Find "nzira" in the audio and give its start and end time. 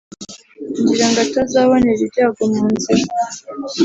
2.73-3.05